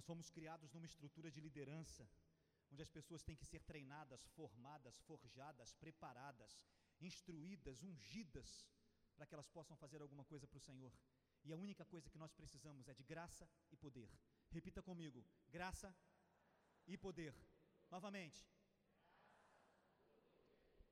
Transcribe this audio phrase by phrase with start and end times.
[0.00, 2.08] Nós fomos criados numa estrutura de liderança,
[2.72, 6.58] onde as pessoas têm que ser treinadas, formadas, forjadas, preparadas,
[7.08, 8.66] instruídas, ungidas,
[9.14, 10.90] para que elas possam fazer alguma coisa para o Senhor.
[11.44, 14.10] E a única coisa que nós precisamos é de graça e poder.
[14.50, 15.22] Repita comigo:
[15.56, 15.94] graça
[16.86, 17.34] e poder.
[17.90, 18.40] Novamente.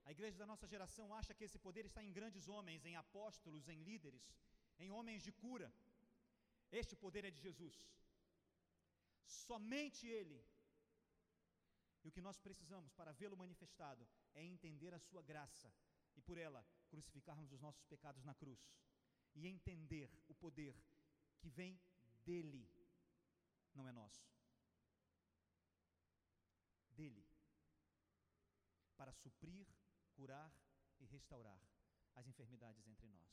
[0.04, 3.70] A igreja da nossa geração acha que esse poder está em grandes homens, em apóstolos,
[3.70, 4.26] em líderes,
[4.78, 5.72] em homens de cura.
[6.70, 7.88] Este poder é de Jesus.
[9.28, 10.42] Somente Ele.
[12.02, 15.72] E o que nós precisamos para vê-lo manifestado é entender a Sua graça
[16.16, 18.60] e por ela crucificarmos os nossos pecados na cruz
[19.34, 20.74] e entender o poder
[21.38, 21.80] que vem
[22.24, 22.68] dele,
[23.74, 24.26] não é nosso.
[26.90, 27.24] Dele,
[28.96, 29.68] para suprir,
[30.14, 30.52] curar
[30.98, 31.60] e restaurar
[32.14, 33.28] as enfermidades entre nós.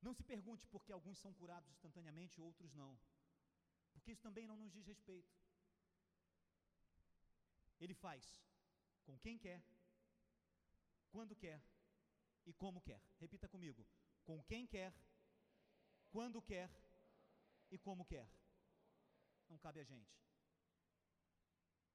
[0.00, 2.98] Não se pergunte por que alguns são curados instantaneamente e outros não,
[3.96, 5.34] porque isso também não nos diz respeito.
[7.80, 8.22] Ele faz
[9.04, 9.62] com quem quer,
[11.10, 11.60] quando quer
[12.44, 13.02] e como quer.
[13.18, 13.86] Repita comigo:
[14.24, 14.92] com quem quer,
[16.10, 16.70] quando quer
[17.70, 18.28] e como quer.
[19.48, 20.14] Não cabe a gente.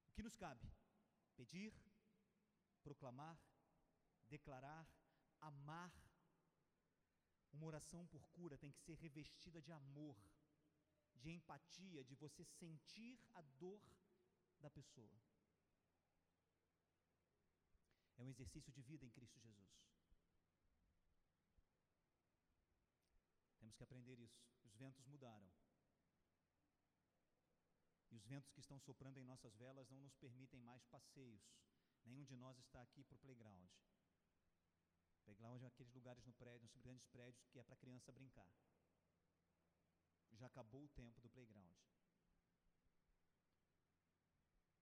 [0.08, 0.66] O que nos cabe?
[1.36, 1.72] Pedir,
[2.82, 3.38] proclamar,
[4.28, 4.86] declarar,
[5.40, 5.92] amar
[7.52, 10.16] uma oração por cura tem que ser revestida de amor,
[11.22, 13.80] de empatia, de você sentir a dor
[14.60, 15.22] da pessoa.
[18.18, 19.72] É um exercício de vida em Cristo Jesus.
[23.58, 24.42] Temos que aprender isso.
[24.64, 25.50] Os ventos mudaram.
[28.10, 31.42] E os ventos que estão soprando em nossas velas não nos permitem mais passeios.
[32.04, 33.70] Nenhum de nós está aqui para o playground.
[35.24, 38.52] Playground é aqueles lugares no prédio, nos grandes prédios, que é para criança brincar.
[40.32, 41.76] Já acabou o tempo do playground.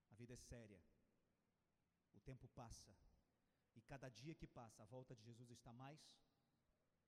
[0.09, 0.81] A vida é séria.
[2.13, 2.95] O tempo passa.
[3.75, 5.99] E cada dia que passa, a volta de Jesus está mais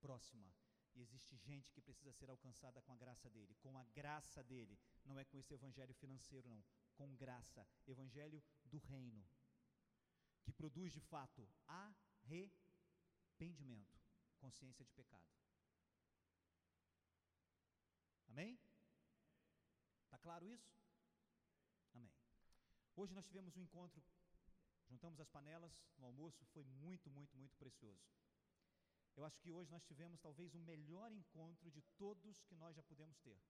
[0.00, 0.54] próxima.
[0.94, 4.78] E existe gente que precisa ser alcançada com a graça dele, com a graça dele,
[5.04, 6.64] não é com esse evangelho financeiro, não,
[6.94, 9.26] com graça, evangelho do reino,
[10.44, 14.04] que produz de fato arrependimento
[14.44, 15.24] consciência de pecado.
[18.34, 18.58] Amém?
[20.06, 20.68] Está claro isso?
[21.94, 22.10] Amém.
[22.96, 24.02] Hoje nós tivemos um encontro,
[24.88, 28.04] juntamos as panelas no almoço, foi muito, muito, muito precioso.
[29.14, 32.82] Eu acho que hoje nós tivemos talvez o melhor encontro de todos que nós já
[32.82, 33.40] pudemos ter.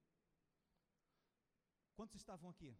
[1.94, 2.76] Quantos estavam aqui?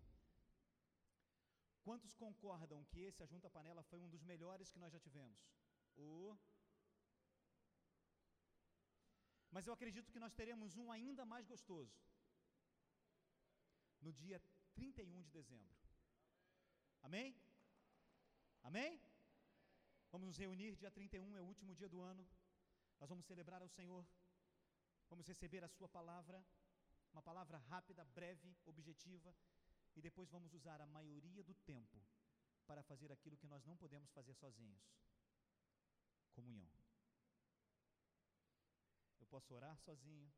[1.84, 5.40] Quantos concordam que esse Ajunta Panela foi um dos melhores que nós já tivemos?
[5.96, 6.36] O
[9.54, 11.96] mas eu acredito que nós teremos um ainda mais gostoso
[14.04, 14.38] no dia
[14.74, 15.76] 31 de dezembro.
[17.02, 17.28] Amém?
[18.68, 19.00] Amém?
[20.10, 22.26] Vamos nos reunir dia 31, é o último dia do ano.
[22.98, 24.04] Nós vamos celebrar ao Senhor.
[25.08, 26.44] Vamos receber a sua palavra,
[27.12, 29.32] uma palavra rápida, breve, objetiva,
[29.94, 32.02] e depois vamos usar a maioria do tempo
[32.66, 34.82] para fazer aquilo que nós não podemos fazer sozinhos.
[36.32, 36.83] Comunhão.
[39.24, 40.30] Eu posso orar sozinho,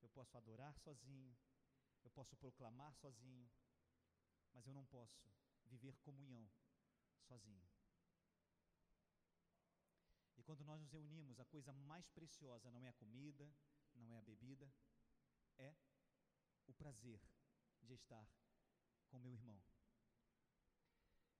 [0.00, 1.36] eu posso adorar sozinho,
[2.04, 3.50] eu posso proclamar sozinho,
[4.52, 5.28] mas eu não posso
[5.64, 6.48] viver comunhão
[7.22, 7.68] sozinho.
[10.36, 13.52] E quando nós nos reunimos, a coisa mais preciosa não é a comida,
[13.96, 14.72] não é a bebida,
[15.58, 15.74] é
[16.68, 17.20] o prazer
[17.82, 18.30] de estar
[19.08, 19.60] com meu irmão.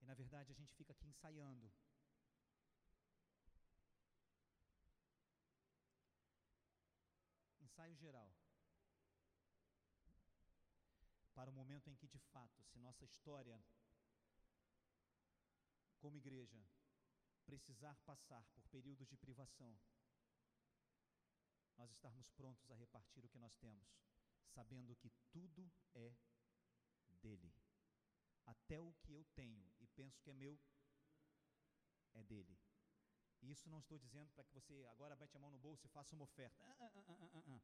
[0.01, 1.73] E na verdade a gente fica aqui ensaiando
[7.75, 8.33] ensaio geral,
[11.35, 13.61] para o momento em que, de fato, se nossa história,
[15.99, 16.65] como igreja,
[17.45, 19.77] precisar passar por períodos de privação,
[21.77, 23.89] nós estarmos prontos a repartir o que nós temos,
[24.55, 26.15] sabendo que tudo é
[27.09, 27.53] dele.
[28.47, 30.57] Até o que eu tenho e penso que é meu,
[32.13, 32.57] é dele.
[33.45, 35.89] E isso não estou dizendo para que você agora mete a mão no bolso e
[35.91, 36.65] faça uma oferta.
[36.65, 37.61] Ah, ah, ah,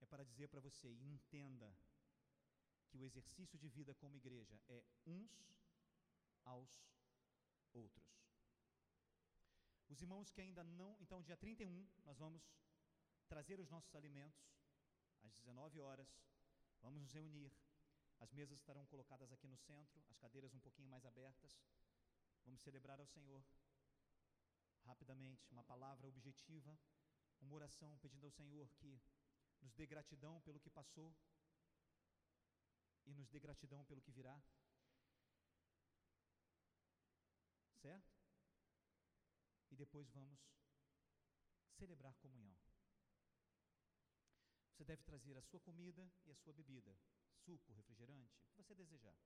[0.00, 1.74] é para dizer para você, entenda
[2.88, 5.32] que o exercício de vida como igreja é uns
[6.44, 6.84] aos
[7.72, 8.10] outros.
[9.88, 12.42] Os irmãos que ainda não, então dia 31, nós vamos
[13.26, 14.44] trazer os nossos alimentos
[15.22, 16.08] às 19 horas.
[16.82, 17.50] Vamos nos reunir.
[18.18, 21.58] As mesas estarão colocadas aqui no centro, as cadeiras um pouquinho mais abertas.
[22.44, 23.42] Vamos celebrar ao Senhor
[24.84, 26.78] rapidamente, uma palavra objetiva,
[27.40, 29.00] uma oração pedindo ao Senhor que
[29.60, 31.14] nos dê gratidão pelo que passou,
[33.06, 34.40] e nos dê gratidão pelo que virá.
[37.82, 38.12] Certo?
[39.70, 40.38] E depois vamos
[41.78, 42.56] celebrar comunhão.
[44.70, 46.96] Você deve trazer a sua comida e a sua bebida,
[47.44, 49.16] suco, refrigerante, o que você desejar.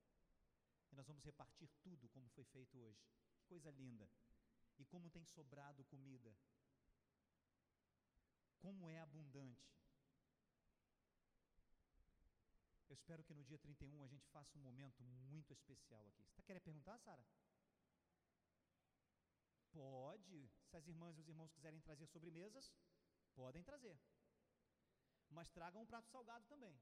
[0.91, 3.05] E nós vamos repartir tudo como foi feito hoje.
[3.35, 4.09] Que coisa linda!
[4.77, 6.35] E como tem sobrado comida.
[8.59, 9.75] Como é abundante.
[12.87, 16.23] Eu espero que no dia 31 a gente faça um momento muito especial aqui.
[16.23, 17.25] Você está querendo perguntar, Sara?
[19.71, 20.49] Pode.
[20.69, 22.71] Se as irmãs e os irmãos quiserem trazer sobremesas,
[23.33, 23.99] podem trazer.
[25.29, 26.79] Mas tragam um prato salgado também.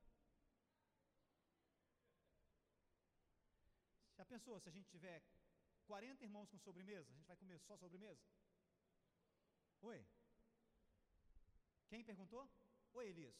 [4.16, 5.24] Já pensou se a gente tiver
[5.84, 7.12] 40 irmãos com sobremesa?
[7.12, 8.24] A gente vai comer só sobremesa?
[9.82, 10.06] Oi?
[11.88, 12.50] Quem perguntou?
[12.94, 13.36] Oi, Elias.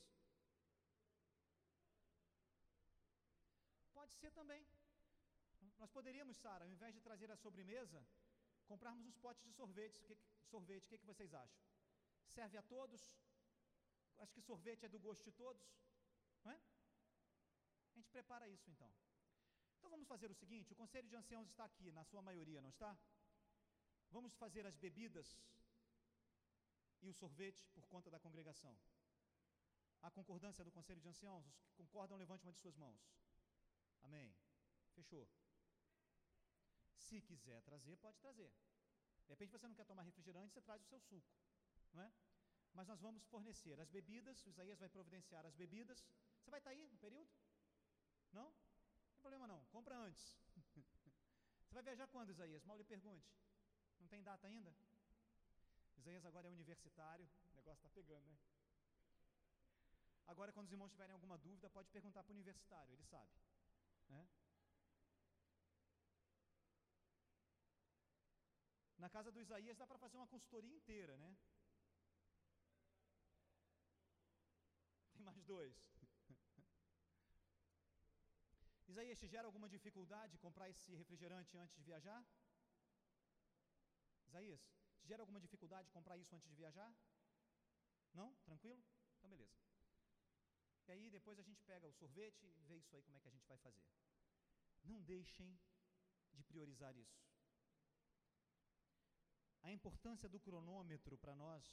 [3.94, 4.66] Pode ser também.
[5.80, 8.06] Nós poderíamos, Sara, ao invés de trazer a sobremesa,
[8.66, 10.00] comprarmos uns potes de sorvete.
[10.02, 10.18] Que,
[10.50, 11.64] sorvete, o que, que vocês acham?
[12.28, 13.02] Serve a todos?
[14.18, 15.66] Acho que sorvete é do gosto de todos,
[16.44, 16.56] não é?
[16.56, 18.92] A gente prepara isso então.
[19.84, 22.70] Então vamos fazer o seguinte: o conselho de anciãos está aqui, na sua maioria, não
[22.70, 22.98] está?
[24.12, 25.38] Vamos fazer as bebidas
[27.02, 28.74] e o sorvete por conta da congregação.
[30.02, 33.02] A concordância do conselho de anciãos, os que concordam, levante uma de suas mãos.
[34.04, 34.34] Amém.
[34.96, 35.30] Fechou.
[36.96, 38.54] Se quiser trazer, pode trazer.
[39.26, 41.36] De repente você não quer tomar refrigerante, você traz o seu suco,
[41.92, 42.14] não é?
[42.74, 46.06] Mas nós vamos fornecer as bebidas, o Isaías vai providenciar as bebidas.
[46.40, 47.30] Você vai estar aí no período?
[48.32, 48.54] Não?
[49.24, 50.38] Problema não, compra antes.
[51.64, 52.66] você vai viajar quando, Isaías?
[52.66, 53.34] Mal lhe pergunte.
[53.98, 54.76] Não tem data ainda?
[55.96, 58.38] Isaías agora é universitário, o negócio está pegando, né?
[60.28, 63.32] Agora, quando os irmãos tiverem alguma dúvida, pode perguntar para o universitário, ele sabe.
[64.10, 64.28] Né?
[68.98, 71.38] Na casa do Isaías dá para fazer uma consultoria inteira, né?
[75.14, 75.93] Tem mais dois.
[78.94, 82.24] Isaías, te gera alguma dificuldade comprar esse refrigerante antes de viajar?
[84.28, 84.62] Isaías,
[85.00, 86.92] te gera alguma dificuldade comprar isso antes de viajar?
[88.14, 88.36] Não?
[88.46, 88.84] Tranquilo?
[89.18, 89.58] Então, beleza.
[90.86, 93.28] E aí depois a gente pega o sorvete e vê isso aí como é que
[93.28, 93.84] a gente vai fazer.
[94.84, 95.60] Não deixem
[96.32, 97.26] de priorizar isso.
[99.64, 101.64] A importância do cronômetro para nós,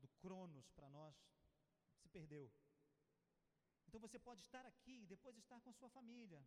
[0.00, 1.14] do cronos para nós,
[2.00, 2.52] se perdeu.
[3.94, 6.44] Então você pode estar aqui e depois estar com a sua família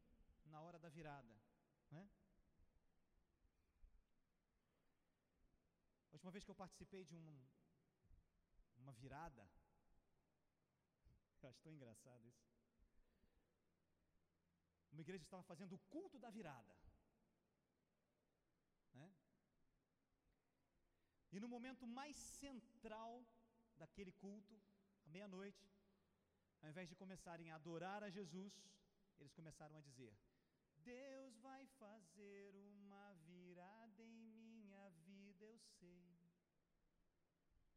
[0.47, 1.33] na hora da virada.
[1.89, 2.09] Né?
[6.09, 7.47] A última vez que eu participei de um,
[8.79, 9.49] uma virada,
[11.41, 12.45] eu acho tão engraçado isso.
[14.91, 16.77] Uma igreja estava fazendo o culto da virada.
[18.93, 19.09] Né?
[21.31, 23.25] E no momento mais central
[23.77, 24.61] daquele culto,
[25.05, 25.76] à meia-noite,
[26.61, 28.53] ao invés de começarem a adorar a Jesus,
[29.19, 30.17] eles começaram a dizer:
[30.83, 36.17] Deus vai fazer uma virada em minha vida, eu sei.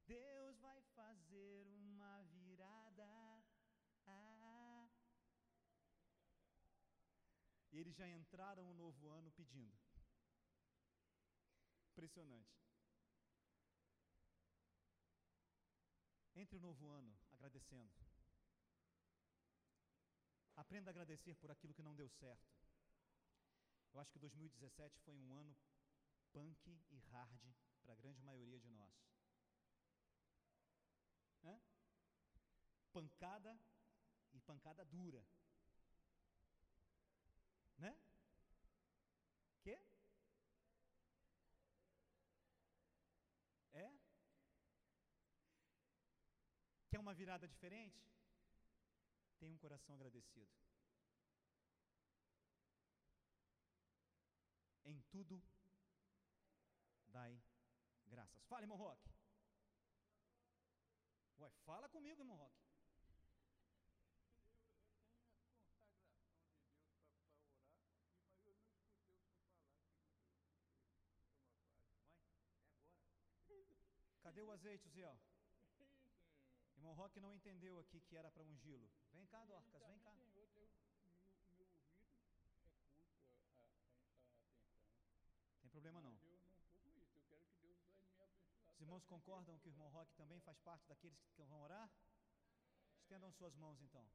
[0.06, 3.44] Deus vai fazer uma virada.
[4.06, 4.88] Ah.
[7.73, 9.78] E eles já entraram o novo ano pedindo.
[11.90, 12.59] Impressionante.
[16.35, 18.10] Entre o novo ano agradecendo.
[20.61, 22.47] Aprenda a agradecer por aquilo que não deu certo.
[23.93, 25.57] Eu acho que 2017 foi um ano
[26.33, 27.43] punk e hard
[27.83, 28.95] para a grande maioria de nós.
[31.43, 31.59] Né?
[32.93, 33.59] Pancada
[34.33, 35.26] e pancada dura.
[37.79, 37.99] Né?
[39.62, 39.79] Que?
[43.73, 43.99] É?
[46.90, 48.11] Quer uma virada diferente?
[49.40, 50.52] Tenha um coração agradecido.
[54.85, 55.42] Em tudo,
[57.06, 57.42] dai
[58.06, 58.44] graças.
[58.44, 59.09] Fala, irmão Roque.
[61.38, 62.61] Ué, fala comigo, irmão Roque.
[74.23, 75.18] Cadê o azeite, Ziel?
[76.81, 78.91] Irmão Roque não entendeu aqui que era para ungí-lo.
[79.13, 80.15] Vem cá, Dorcas, vem cá.
[80.15, 83.67] Tem outro, eu, meu, meu ouvido é curto a, a, a atenção.
[85.61, 86.13] Tem problema não.
[86.13, 87.19] Mas eu não estou com isso.
[87.19, 88.31] Eu quero que Deus vai me abençoar.
[88.73, 91.91] Os irmãos concordam que o irmão Roque também faz parte daqueles que vão orar?
[93.03, 94.09] Estendam suas mãos então.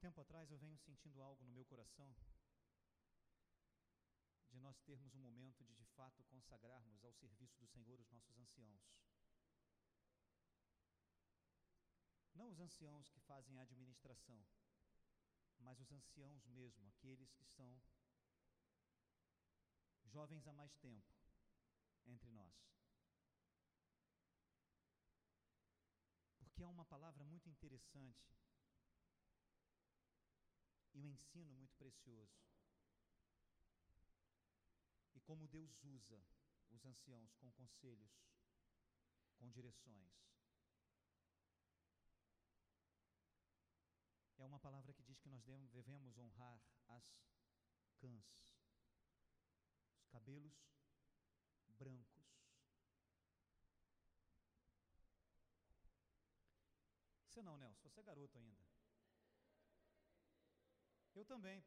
[0.00, 2.10] Tempo atrás eu venho sentindo algo no meu coração
[4.50, 8.38] de nós termos um momento de de fato consagrarmos ao serviço do Senhor os nossos
[8.38, 8.80] anciãos.
[12.34, 14.42] Não os anciãos que fazem a administração,
[15.58, 17.78] mas os anciãos mesmo, aqueles que são
[20.04, 21.12] jovens há mais tempo
[22.06, 22.54] entre nós.
[26.38, 28.40] Porque há uma palavra muito interessante
[30.94, 32.40] e um ensino muito precioso.
[35.14, 36.22] E como Deus usa
[36.70, 38.12] os anciãos com conselhos,
[39.36, 40.30] com direções.
[44.38, 47.04] É uma palavra que diz que nós devemos honrar as
[47.98, 48.24] cãs,
[49.98, 50.54] os cabelos
[51.66, 52.20] brancos.
[57.26, 58.69] Você não, Nelson, você é garoto ainda.
[61.14, 61.64] Eu também.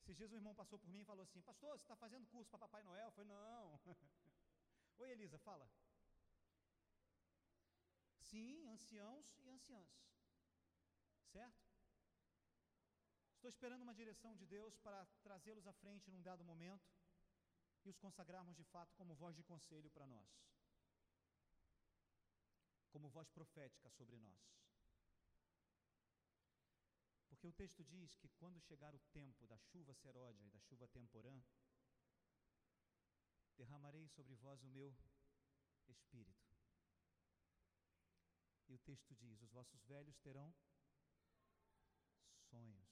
[0.00, 2.50] Esses dias um irmão passou por mim e falou assim: Pastor, você está fazendo curso
[2.50, 3.06] para Papai Noel?
[3.06, 3.80] Eu falei: Não.
[4.98, 5.68] Oi, Elisa, fala.
[8.20, 9.88] Sim, anciãos e anciãs.
[11.32, 11.66] Certo?
[13.34, 16.88] Estou esperando uma direção de Deus para trazê-los à frente num dado momento
[17.84, 20.28] e os consagrarmos de fato como voz de conselho para nós,
[22.90, 24.65] como voz profética sobre nós.
[27.36, 30.88] Porque o texto diz que quando chegar o tempo da chuva seródia e da chuva
[30.88, 31.38] temporã,
[33.58, 34.96] derramarei sobre vós o meu
[35.86, 36.50] espírito.
[38.68, 40.54] E o texto diz: os vossos velhos terão
[42.48, 42.88] sonhos.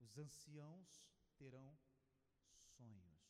[0.00, 1.06] Os anciãos
[1.36, 1.78] terão
[2.76, 3.22] sonhos.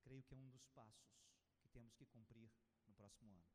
[0.00, 1.33] Creio que é um dos passos
[1.74, 2.48] temos que cumprir
[2.86, 3.52] no próximo ano.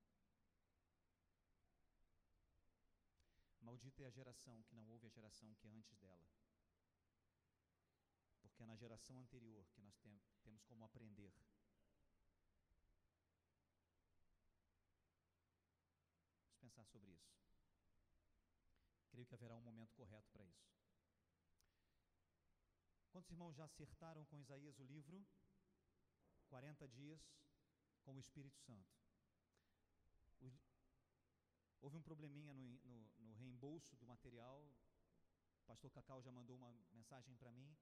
[3.62, 6.28] Maldita é a geração que não ouve a geração que é antes dela.
[8.42, 11.34] Porque é na geração anterior que nós tem, temos como aprender.
[16.44, 17.40] Vamos pensar sobre isso.
[19.12, 20.70] Creio que haverá um momento correto para isso.
[23.12, 25.26] Quantos irmãos já acertaram com Isaías o livro?
[26.48, 27.22] 40 dias
[28.10, 28.92] com o Espírito Santo.
[30.42, 30.52] O,
[31.82, 34.68] houve um probleminha no, no, no, reembolso do material.
[35.62, 37.78] O pastor Cacau já mandou uma mensagem para mim,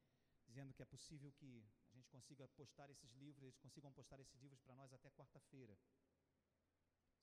[0.46, 4.36] dizendo que é possível que a gente consiga postar esses livros, eles consigam postar esses
[4.42, 5.80] livros para nós até quarta-feira.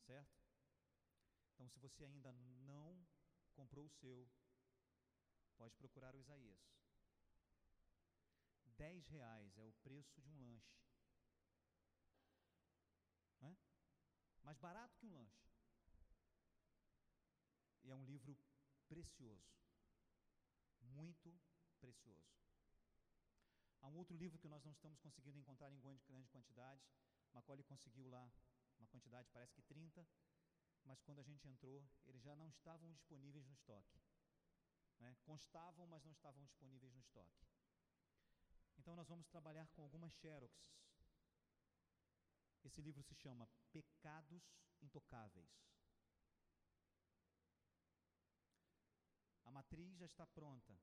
[0.06, 0.42] Certo?
[1.52, 3.06] Então, se você ainda não
[3.52, 4.26] comprou o seu,
[5.58, 6.58] pode procurar o Isaías.
[8.78, 10.83] Dez reais é o preço de um lanche
[14.44, 15.48] mais barato que um lanche.
[17.82, 18.36] E é um livro
[18.86, 19.52] precioso,
[20.80, 21.34] muito
[21.80, 22.34] precioso.
[23.80, 26.82] Há um outro livro que nós não estamos conseguindo encontrar em grande quantidade.
[27.32, 28.30] Macaulay conseguiu lá
[28.78, 30.06] uma quantidade, parece que 30,
[30.84, 34.00] mas quando a gente entrou, eles já não estavam disponíveis no estoque.
[35.00, 35.14] Né?
[35.22, 37.46] Constavam, mas não estavam disponíveis no estoque.
[38.78, 40.83] Então nós vamos trabalhar com algumas xeroxes
[42.64, 44.42] esse livro se chama Pecados
[44.82, 45.64] Intocáveis.
[49.44, 50.78] A matriz já está pronta.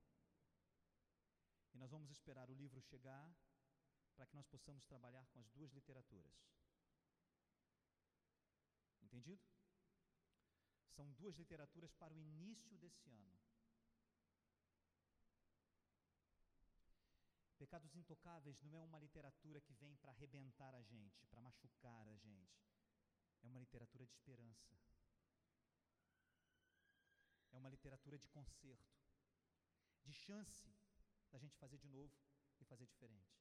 [1.74, 3.36] E nós vamos esperar o livro chegar
[4.16, 6.36] para que nós possamos trabalhar com as duas literaturas.
[9.02, 9.42] Entendido?
[10.90, 13.51] São duas literaturas para o início desse ano.
[17.62, 22.16] Pecados Intocáveis não é uma literatura que vem para arrebentar a gente, para machucar a
[22.16, 22.60] gente.
[23.44, 24.76] É uma literatura de esperança.
[27.52, 28.98] É uma literatura de conserto,
[30.04, 30.76] de chance
[31.30, 32.12] da gente fazer de novo
[32.60, 33.40] e fazer diferente.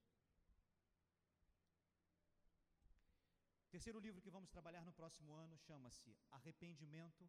[3.71, 7.27] Terceiro livro que vamos trabalhar no próximo ano chama-se Arrependimento,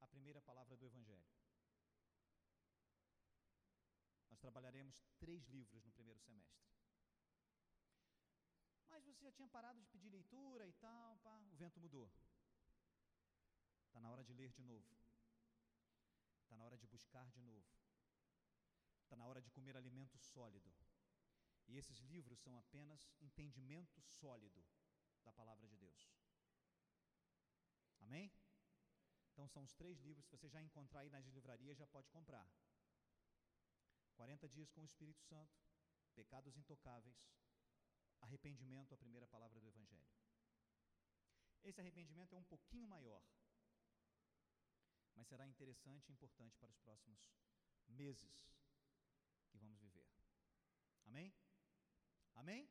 [0.00, 1.30] a primeira palavra do Evangelho.
[4.32, 6.66] Nós trabalharemos três livros no primeiro semestre.
[8.88, 12.10] Mas você já tinha parado de pedir leitura e tal, pá, o vento mudou.
[13.88, 14.96] Está na hora de ler de novo.
[16.40, 17.76] Está na hora de buscar de novo.
[19.02, 20.72] Está na hora de comer alimento sólido.
[21.68, 24.64] E esses livros são apenas entendimento sólido
[25.22, 26.10] da palavra de Deus.
[28.00, 28.32] Amém?
[29.30, 32.50] Então são os três livros, se você já encontrar aí nas livrarias, já pode comprar.
[34.22, 35.52] 40 dias com o Espírito Santo,
[36.14, 37.28] pecados intocáveis,
[38.20, 40.12] arrependimento, a primeira palavra do Evangelho.
[41.64, 43.20] Esse arrependimento é um pouquinho maior,
[45.16, 47.20] mas será interessante e importante para os próximos
[47.88, 48.46] meses
[49.50, 50.06] que vamos viver.
[51.04, 51.34] Amém?
[52.34, 52.70] Amém?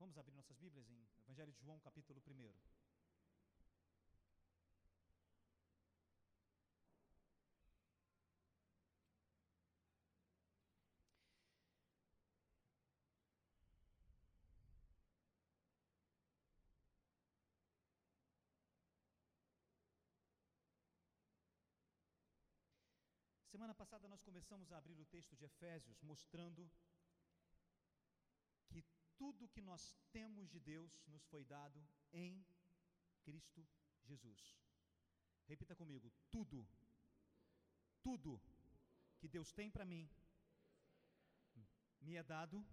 [0.00, 2.81] Vamos abrir nossas Bíblias em Evangelho de João, capítulo 1.
[23.52, 26.62] Semana passada nós começamos a abrir o texto de Efésios mostrando
[28.70, 28.82] que
[29.18, 32.42] tudo que nós temos de Deus nos foi dado em
[33.22, 33.62] Cristo
[34.04, 34.56] Jesus.
[35.46, 36.66] Repita comigo: tudo,
[38.02, 38.40] tudo
[39.18, 40.08] que Deus tem para mim
[42.00, 42.66] me é dado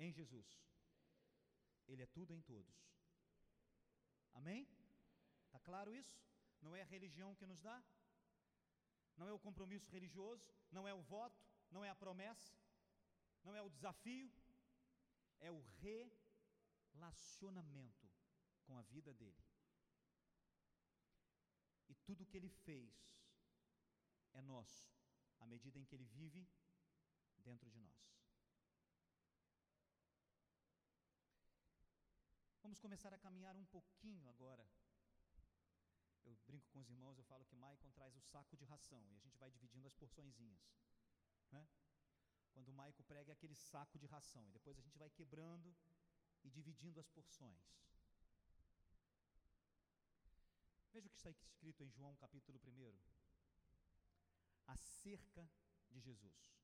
[0.00, 0.48] em Jesus.
[1.86, 2.76] Ele é tudo em todos.
[4.34, 4.68] Amém?
[5.46, 6.20] Está claro isso?
[6.60, 7.80] Não é a religião que nos dá?
[9.20, 12.56] Não é o compromisso religioso, não é o voto, não é a promessa,
[13.44, 14.32] não é o desafio,
[15.40, 15.62] é o
[16.94, 18.10] relacionamento
[18.64, 19.44] com a vida dele.
[21.90, 22.90] E tudo que ele fez
[24.32, 24.90] é nosso,
[25.38, 26.48] à medida em que ele vive
[27.36, 28.00] dentro de nós.
[32.62, 34.66] Vamos começar a caminhar um pouquinho agora
[36.30, 39.16] eu brinco com os irmãos, eu falo que Maicon traz o saco de ração e
[39.16, 40.62] a gente vai dividindo as porçõezinhas.
[41.50, 41.66] Né?
[42.52, 45.74] Quando o Maicon prega é aquele saco de ração e depois a gente vai quebrando
[46.44, 47.58] e dividindo as porções.
[50.92, 52.98] Veja o que está escrito em João capítulo 1.
[54.66, 55.48] Acerca
[55.90, 56.59] de Jesus.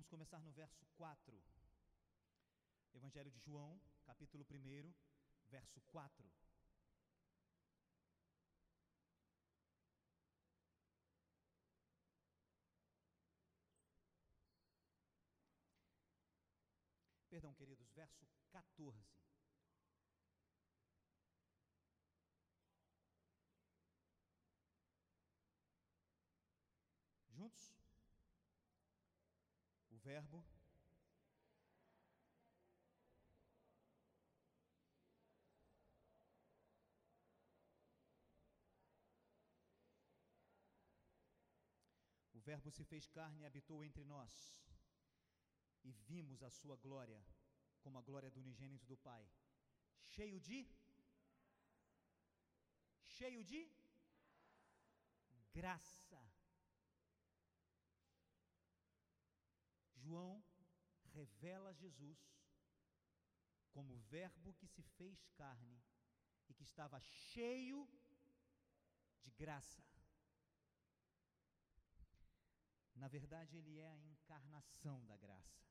[0.00, 1.44] Vamos começar no verso 4.
[2.94, 4.94] Evangelho de João, capítulo 1,
[5.50, 6.32] verso 4.
[17.28, 19.06] Perdão, queridos, verso 14.
[27.28, 27.89] Juntos?
[30.00, 30.44] Verbo.
[42.32, 44.32] O Verbo se fez carne e habitou entre nós,
[45.84, 47.22] e vimos a sua glória,
[47.82, 49.30] como a glória do unigênito do Pai,
[50.06, 50.66] cheio de?
[53.04, 53.70] Cheio de?
[55.52, 56.29] Graça
[60.10, 60.42] João
[61.14, 62.18] revela Jesus
[63.70, 65.80] como Verbo que se fez carne
[66.48, 67.88] e que estava cheio
[69.22, 69.84] de graça.
[72.96, 75.64] Na verdade, ele é a encarnação da graça.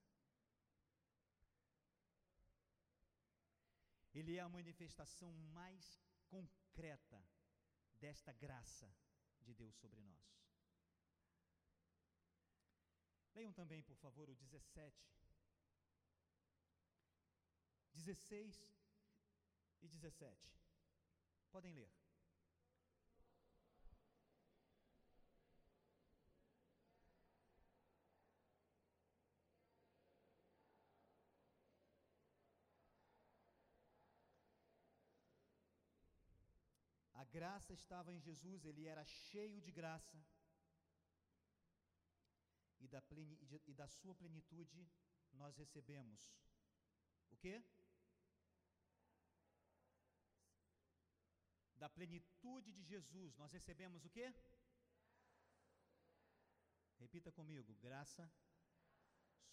[4.13, 7.21] Ele é a manifestação mais concreta
[7.99, 8.89] desta graça
[9.41, 10.48] de Deus sobre nós.
[13.39, 14.93] Leiam também, por favor, o 17.
[17.93, 18.75] 16
[19.81, 20.51] e 17.
[21.49, 21.89] Podem ler.
[37.13, 40.17] A graça estava em Jesus, ele era cheio de graça
[42.79, 43.03] e da,
[43.67, 44.87] e da sua plenitude
[45.33, 46.33] nós recebemos
[47.31, 47.63] o quê?
[51.75, 54.33] Da plenitude de Jesus nós recebemos o quê?
[56.99, 58.29] Repita comigo: graça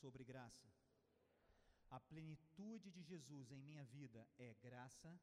[0.01, 0.69] sobre graça.
[1.91, 5.21] A plenitude de Jesus em minha vida é graça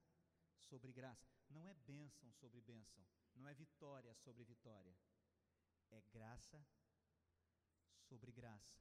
[0.58, 1.30] sobre graça.
[1.50, 3.06] Não é bênção sobre bênção.
[3.36, 4.96] Não é vitória sobre vitória.
[5.92, 6.83] É graça sobre
[8.34, 8.80] graça.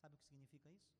[0.00, 0.92] Sabe o que significa isso?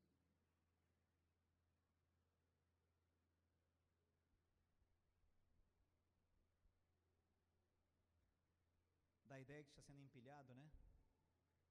[9.25, 10.71] Da ideia que está sendo empilhado, né?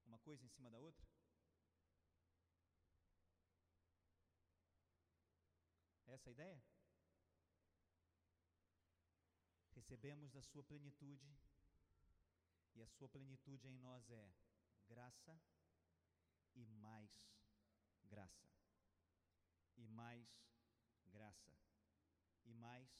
[0.04, 1.06] Uma coisa em cima da outra.
[6.06, 6.62] Essa é a ideia?
[9.92, 11.36] recebemos da Sua plenitude,
[12.74, 14.32] e a Sua plenitude em nós é
[14.92, 15.35] graça
[16.55, 17.11] e mais
[18.05, 18.46] graça,
[19.76, 20.28] e mais
[21.07, 21.57] graça,
[22.44, 22.90] e mais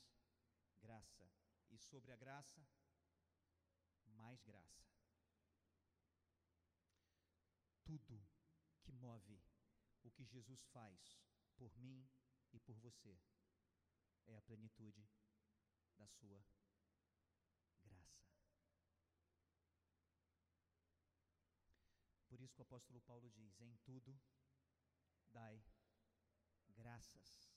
[0.81, 1.31] graça,
[1.71, 2.67] e sobre a graça,
[4.07, 4.83] mais graça.
[7.85, 8.27] Tudo
[8.81, 9.39] que move
[10.03, 11.21] o que Jesus faz
[11.57, 12.09] por mim
[12.53, 13.21] e por você
[14.27, 15.07] é a plenitude
[15.99, 16.43] da Sua
[17.85, 18.33] graça.
[22.29, 24.21] Por isso que o apóstolo Paulo diz: em tudo
[25.31, 25.63] dai
[26.71, 27.53] graças.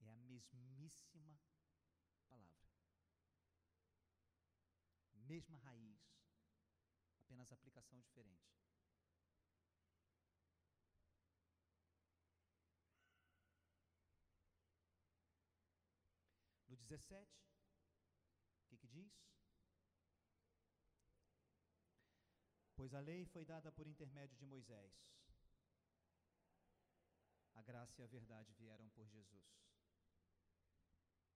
[0.00, 1.38] É a mesmíssima
[2.28, 2.72] palavra.
[5.14, 6.00] Mesma raiz,
[7.24, 8.52] apenas aplicação diferente.
[16.68, 17.30] No 17,
[18.62, 19.12] o que, que diz?
[22.82, 24.92] Pois a lei foi dada por intermédio de Moisés,
[27.54, 29.46] a graça e a verdade vieram por Jesus.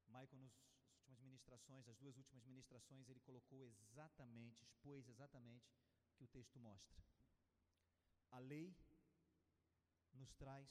[0.08, 0.52] Michael, nas
[0.96, 5.72] últimas ministrações, as duas últimas ministrações, ele colocou exatamente, expôs exatamente
[6.08, 7.00] o que o texto mostra.
[8.32, 8.76] A lei
[10.14, 10.68] nos traz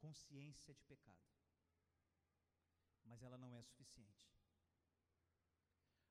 [0.00, 1.28] consciência de pecado
[3.04, 4.28] mas ela não é suficiente.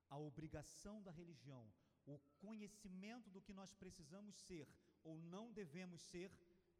[0.09, 1.69] A obrigação da religião,
[2.07, 4.67] o conhecimento do que nós precisamos ser
[5.03, 6.31] ou não devemos ser,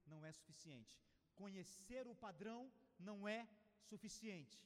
[0.05, 0.93] não é suficiente.
[1.35, 3.47] Conhecer o padrão não é
[3.89, 4.57] suficiente.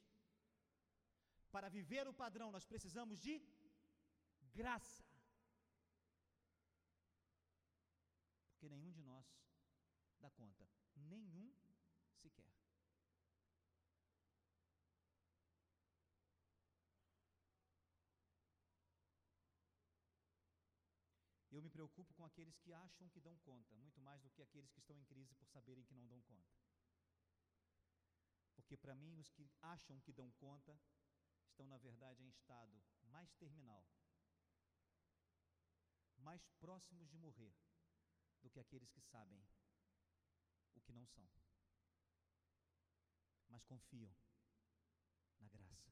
[1.52, 3.42] Para viver o padrão, nós precisamos de
[4.54, 5.04] graça.
[8.50, 9.26] Porque nenhum de nós
[10.20, 11.52] dá conta, nenhum
[12.22, 12.54] sequer.
[21.82, 24.96] Preocupo com aqueles que acham que dão conta, muito mais do que aqueles que estão
[25.00, 26.54] em crise por saberem que não dão conta.
[28.56, 30.80] Porque para mim, os que acham que dão conta
[31.50, 33.84] estão, na verdade, em estado mais terminal,
[36.18, 37.56] mais próximos de morrer
[38.44, 39.44] do que aqueles que sabem
[40.76, 41.28] o que não são,
[43.50, 44.14] mas confiam
[45.40, 45.92] na graça.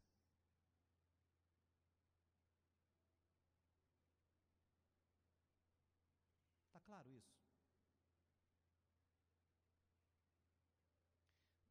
[6.80, 7.36] Está claro isso?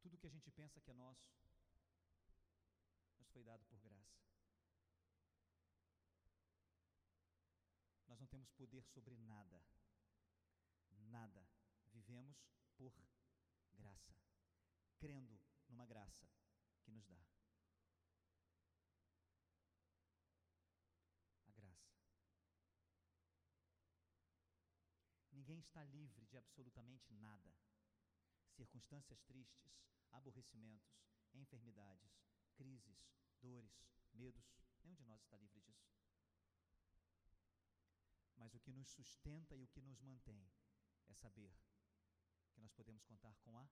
[0.01, 1.25] Tudo que a gente pensa que é nosso,
[3.17, 4.19] nos foi dado por graça.
[8.05, 9.63] Nós não temos poder sobre nada.
[11.11, 11.47] Nada.
[11.93, 12.37] Vivemos
[12.75, 12.93] por
[13.73, 14.13] graça,
[14.97, 16.29] crendo numa graça
[16.83, 17.25] que nos dá.
[21.45, 21.95] A graça.
[25.31, 27.55] Ninguém está livre de absolutamente nada.
[28.59, 29.71] Circunstâncias tristes,
[30.11, 30.99] aborrecimentos,
[31.33, 32.11] enfermidades,
[32.55, 33.71] crises, dores,
[34.11, 34.51] medos,
[34.83, 35.95] nenhum de nós está livre disso.
[38.35, 40.51] Mas o que nos sustenta e o que nos mantém
[41.07, 41.55] é saber
[42.51, 43.65] que nós podemos contar com a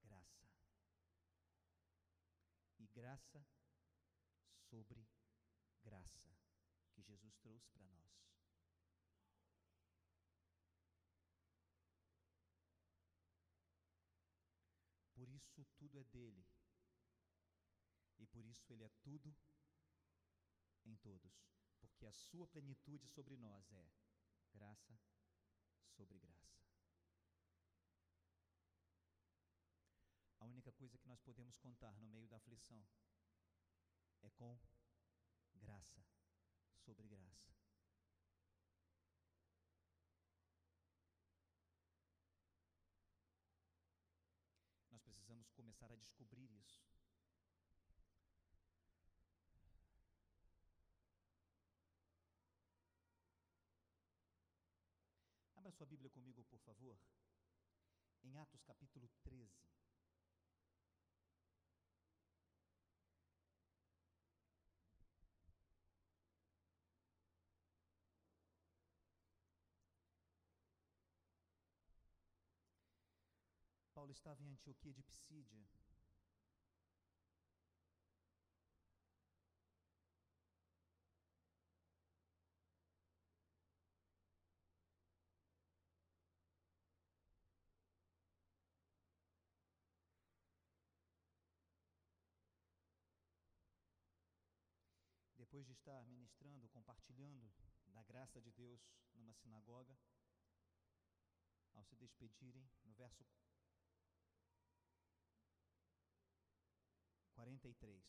[0.00, 0.48] graça.
[2.78, 3.46] E graça
[4.70, 5.06] sobre
[5.82, 6.34] graça
[6.92, 8.39] que Jesus trouxe para nós.
[15.46, 16.46] Isso tudo é dele.
[18.18, 19.34] E por isso ele é tudo
[20.84, 21.32] em todos.
[21.80, 23.92] Porque a sua plenitude sobre nós é
[24.52, 24.98] graça
[25.96, 26.60] sobre graça.
[30.38, 32.86] A única coisa que nós podemos contar no meio da aflição
[34.22, 34.58] é com
[35.54, 36.02] graça
[36.78, 37.59] sobre graça.
[45.60, 46.80] Começar a descobrir isso.
[55.54, 56.98] Abra sua Bíblia comigo, por favor,
[58.22, 59.52] em Atos capítulo 13.
[74.00, 75.68] Paulo estava em Antioquia de Psídia.
[95.36, 97.52] depois de estar ministrando, compartilhando
[97.88, 98.80] da graça de Deus
[99.14, 99.98] numa sinagoga,
[101.74, 103.24] ao se despedirem, no verso
[107.58, 108.04] 43.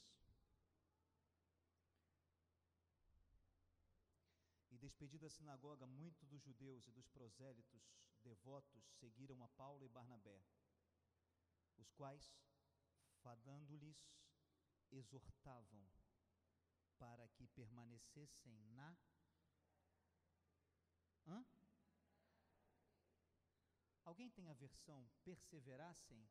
[4.69, 7.81] E despedida a sinagoga, muitos dos judeus e dos prosélitos
[8.23, 10.43] devotos seguiram a Paulo e Barnabé,
[11.77, 12.31] os quais,
[13.21, 13.97] fadando-lhes,
[14.91, 15.89] exortavam
[16.99, 18.95] para que permanecessem na.
[21.27, 21.45] Hã?
[24.05, 26.29] Alguém tem a versão perseverassem?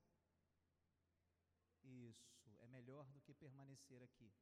[1.83, 4.33] Isso, é melhor do que permanecer aqui.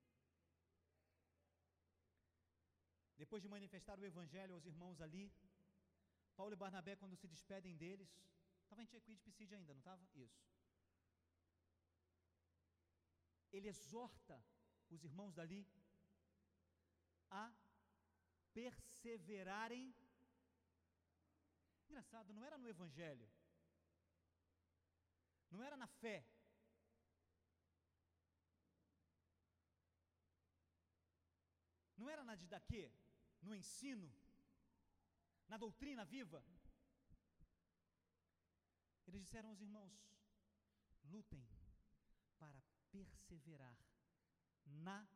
[3.16, 5.33] Depois de manifestar o evangelho aos irmãos ali,
[6.37, 8.09] Paulo e Barnabé, quando se despedem deles,
[8.62, 10.09] estava em Tequid Pisídia ainda, não estava?
[10.14, 10.40] Isso.
[13.51, 14.44] Ele exorta
[14.88, 15.66] os irmãos dali
[17.31, 17.53] a
[18.53, 19.94] perseverarem.
[21.88, 23.29] Engraçado, não era no Evangelho,
[25.51, 26.24] não era na fé,
[31.98, 32.90] não era na didaquê,
[33.42, 34.11] no ensino,
[35.48, 36.42] na doutrina viva.
[39.06, 39.92] Eles disseram aos irmãos:
[41.04, 41.44] lutem
[42.38, 43.78] para perseverar
[44.66, 45.08] na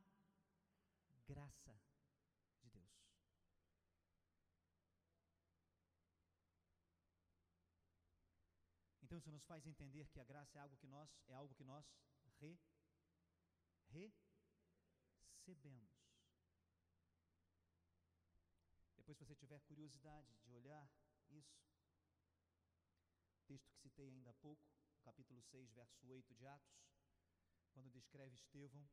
[1.27, 1.79] graça
[2.63, 2.91] de Deus.
[9.03, 11.65] Então isso nos faz entender que a graça é algo que nós é algo que
[11.65, 11.85] nós
[12.41, 12.59] re,
[15.45, 15.93] recebemos.
[18.97, 20.91] Depois, se você tiver curiosidade de olhar
[21.31, 21.63] isso,
[23.47, 24.67] texto que citei ainda há pouco,
[25.05, 26.83] capítulo 6, verso 8 de Atos,
[27.71, 28.85] quando descreve Estevão,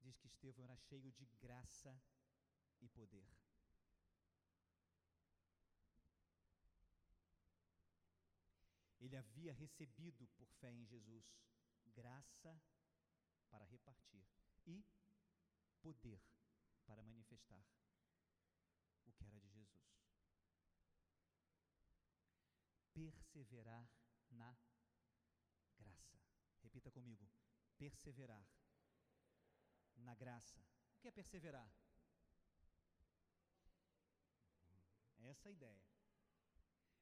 [0.00, 2.00] diz que Estevão era cheio de graça
[2.80, 3.28] e poder.
[9.00, 11.24] Ele havia recebido por fé em Jesus
[11.96, 12.62] graça
[13.50, 14.24] para repartir
[14.64, 14.84] e
[15.80, 16.22] poder
[16.86, 17.66] para manifestar
[19.12, 19.80] o que era de Jesus.
[22.92, 23.88] Perseverar
[24.30, 24.56] na
[25.78, 26.18] graça.
[26.62, 27.28] Repita comigo:
[27.76, 28.46] perseverar
[29.96, 30.60] na graça.
[30.96, 31.70] O que é perseverar?
[35.18, 35.84] É essa a ideia.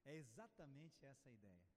[0.04, 1.70] É exatamente essa a ideia.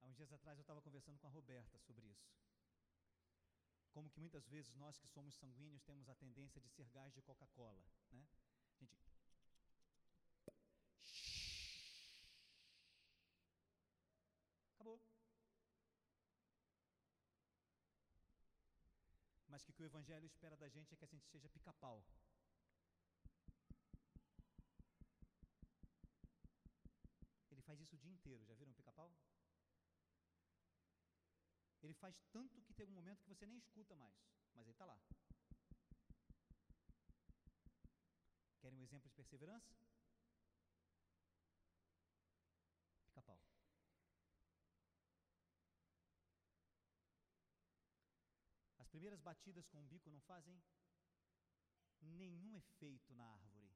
[0.00, 2.42] Há uns dias atrás eu estava conversando com a Roberta sobre isso
[3.92, 7.22] como que muitas vezes nós que somos sanguíneos temos a tendência de ser gás de
[7.22, 8.26] Coca-Cola, né?
[8.80, 8.96] A gente
[14.74, 15.00] Acabou.
[19.48, 22.02] Mas que que o evangelho espera da gente é que a gente seja pica-pau.
[27.50, 29.14] Ele faz isso o dia inteiro, já viram pica-pau?
[31.82, 34.14] Ele faz tanto que tem um momento que você nem escuta mais,
[34.54, 34.98] mas ele está lá.
[38.60, 39.74] Querem um exemplo de perseverança?
[43.06, 43.40] Pica-pau.
[48.78, 50.62] As primeiras batidas com o bico não fazem
[52.00, 53.74] nenhum efeito na árvore,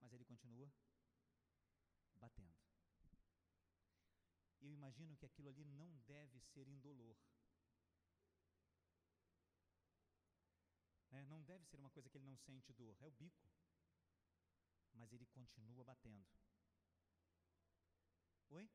[0.00, 0.72] mas ele continua
[2.14, 2.71] batendo.
[4.62, 7.16] Eu imagino que aquilo ali não deve ser indolor.
[11.10, 13.44] É, não deve ser uma coisa que ele não sente dor, é o bico.
[14.94, 16.26] Mas ele continua batendo.
[18.50, 18.70] Oi?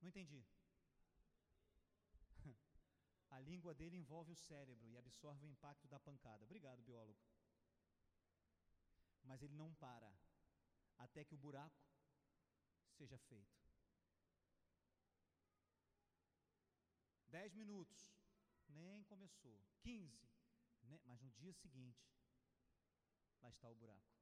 [0.00, 0.44] Não entendi.
[3.30, 6.44] A língua dele envolve o cérebro e absorve o impacto da pancada.
[6.44, 7.20] Obrigado, biólogo.
[9.22, 10.12] Mas ele não para
[10.98, 11.89] até que o buraco
[13.00, 13.58] seja feito.
[17.28, 18.12] Dez minutos,
[18.68, 19.58] nem começou.
[19.78, 20.28] Quinze,
[20.82, 21.00] né?
[21.06, 22.06] mas no dia seguinte,
[23.40, 24.12] lá está o buraco.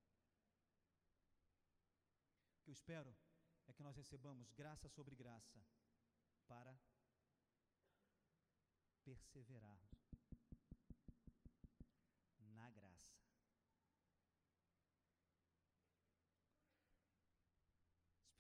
[2.54, 3.16] O que eu espero
[3.66, 5.60] é que nós recebamos graça sobre graça
[6.46, 6.78] para
[9.02, 10.07] perseverarmos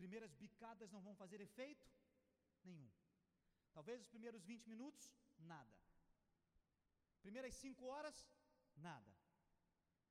[0.02, 1.86] primeiras bicadas não vão fazer efeito
[2.64, 2.90] nenhum.
[3.72, 5.76] Talvez os primeiros 20 minutos, nada.
[7.20, 8.16] Primeiras 5 horas,
[8.76, 9.12] nada.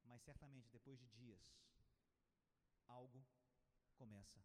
[0.04, 1.44] Mas certamente depois de dias,
[2.88, 3.26] algo
[3.96, 4.42] começa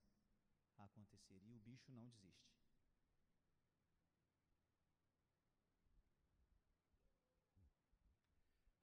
[0.78, 2.50] a acontecer e o bicho não desiste.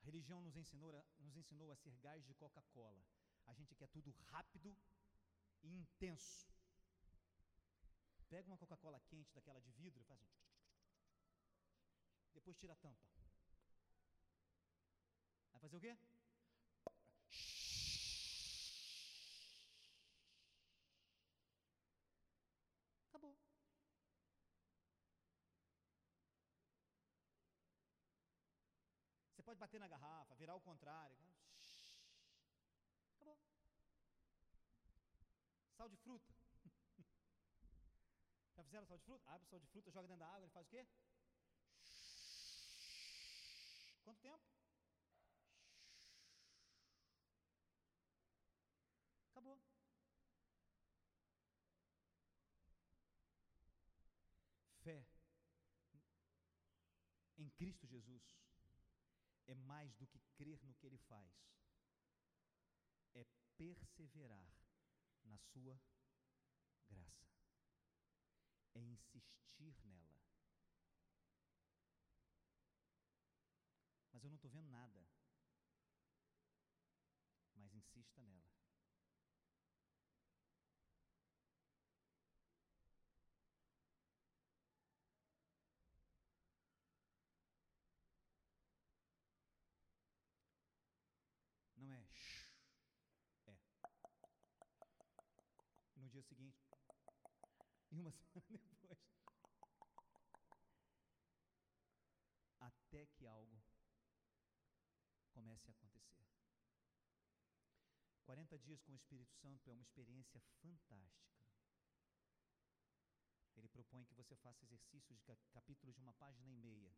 [0.02, 3.06] A religião nos ensinou a, nos ensinou a ser gás de Coca-Cola.
[3.46, 4.76] A gente quer tudo rápido,
[5.64, 6.48] e intenso.
[8.30, 10.50] Pega uma Coca-Cola quente daquela de vidro e faz assim.
[12.34, 13.08] Depois tira a tampa.
[15.52, 15.98] Vai fazer o quê?
[23.10, 23.36] Acabou.
[29.34, 31.18] Você pode bater na garrafa, virar ao contrário.
[33.16, 33.38] Acabou.
[35.80, 36.34] Sal de fruta.
[38.58, 39.24] Já fizeram sal de fruta?
[39.32, 40.86] Abre o sal de fruta, joga dentro da água, ele faz o quê?
[44.04, 44.44] Quanto tempo?
[49.30, 49.58] Acabou.
[54.84, 55.08] Fé
[57.38, 58.38] em Cristo Jesus
[59.48, 61.32] é mais do que crer no que Ele faz,
[63.14, 64.59] é perseverar
[65.30, 65.80] na Sua
[66.90, 67.30] graça,
[68.74, 70.20] é insistir nela.
[74.12, 75.08] Mas eu não estou vendo nada.
[77.56, 78.50] Mas insista nela.
[91.78, 92.52] Não é shh,
[93.48, 93.58] é.
[95.96, 96.60] E no dia seguinte,
[97.92, 99.00] e uma semana depois,
[102.60, 103.64] até que algo
[105.32, 106.28] comece a acontecer.
[108.26, 111.46] 40 dias com o Espírito Santo é uma experiência fantástica.
[113.56, 116.94] Ele propõe que você faça exercícios de capítulos de uma página e meia,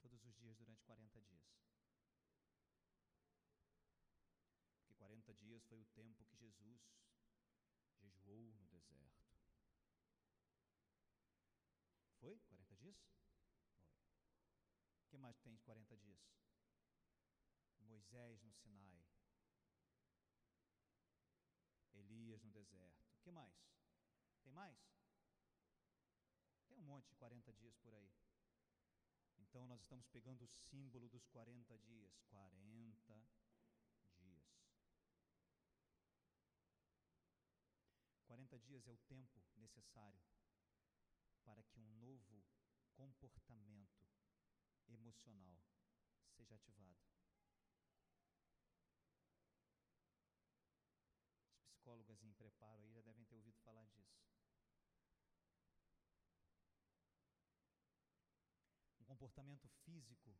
[0.00, 1.54] todos os dias durante 40 dias.
[4.78, 6.82] Porque 40 dias foi o tempo que Jesus
[8.04, 9.24] jejuou no deserto.
[12.20, 12.38] Foi?
[12.40, 12.96] 40 dias?
[12.96, 13.24] Foi.
[15.02, 16.20] O que mais tem de 40 dias?
[17.80, 19.04] Moisés no Sinai,
[21.92, 23.04] Elias no deserto.
[23.18, 23.54] O que mais?
[24.42, 24.78] Tem mais?
[26.66, 28.12] Tem um monte de 40 dias por aí.
[29.38, 32.12] Então nós estamos pegando o símbolo dos 40 dias.
[32.28, 33.44] 40 dias.
[38.54, 40.22] 40 dias é o tempo necessário
[41.42, 42.44] para que um novo
[42.94, 44.06] comportamento
[44.86, 45.60] emocional
[46.36, 47.02] seja ativado.
[51.66, 54.24] psicólogas em preparo aí já devem ter ouvido falar disso.
[59.00, 60.38] Um comportamento físico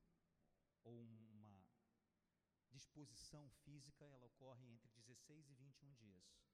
[0.85, 1.67] ou uma
[2.71, 6.54] disposição física, ela ocorre entre 16 e 21 dias.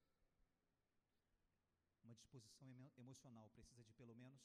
[2.10, 4.42] Uma disposição emocional precisa de pelo menos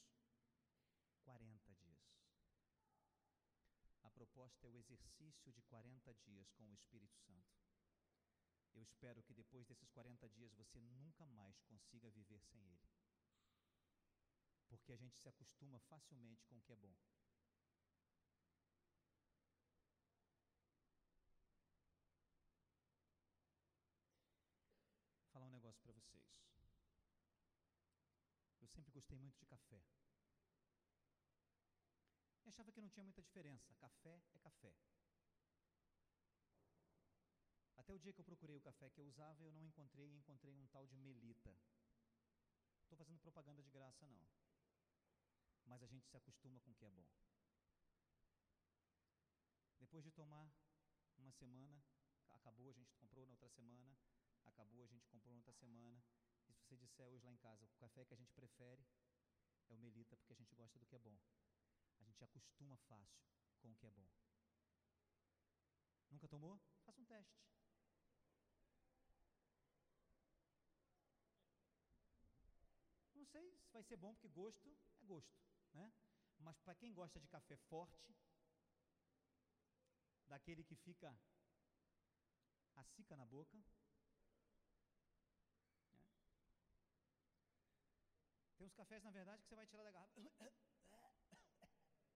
[1.24, 1.98] 40 dias.
[4.04, 7.58] A proposta é o exercício de 40 dias com o Espírito Santo.
[8.76, 12.88] Eu espero que depois desses 40 dias você nunca mais consiga viver sem Ele.
[14.68, 16.96] Porque a gente se acostuma facilmente com o que é bom.
[25.18, 26.16] Vou falar um negócio para vocês.
[28.66, 29.86] Eu sempre gostei muito de café.
[32.44, 33.76] E achava que não tinha muita diferença.
[33.76, 34.76] Café é café.
[37.78, 40.16] Até o dia que eu procurei o café que eu usava, eu não encontrei e
[40.16, 41.56] encontrei um tal de melita.
[42.82, 44.28] Estou fazendo propaganda de graça, não.
[45.66, 47.06] Mas a gente se acostuma com o que é bom.
[49.78, 50.52] Depois de tomar
[51.18, 51.84] uma semana,
[52.32, 53.96] acabou, a gente comprou na outra semana,
[54.46, 56.04] acabou, a gente comprou na outra semana.
[56.66, 58.84] Se você disser hoje lá em casa, o café que a gente prefere
[59.70, 61.16] é o melita, porque a gente gosta do que é bom.
[62.00, 63.24] A gente acostuma fácil
[63.60, 64.08] com o que é bom.
[66.10, 66.60] Nunca tomou?
[66.84, 67.40] Faça um teste.
[73.14, 75.38] Não sei se vai ser bom, porque gosto é gosto,
[75.72, 75.94] né?
[76.40, 78.18] Mas para quem gosta de café forte,
[80.26, 81.16] daquele que fica
[82.76, 83.64] a cica na boca,
[88.66, 90.20] tem uns cafés, na verdade, que você vai tirar da garrafa.
[90.20, 90.30] Ele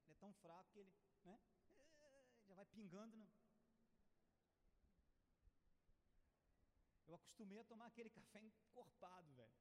[0.08, 0.92] é tão fraco que ele,
[1.24, 1.40] né?
[2.48, 3.16] Já vai pingando.
[3.16, 3.30] No...
[7.06, 9.54] Eu acostumei a tomar aquele café encorpado, velho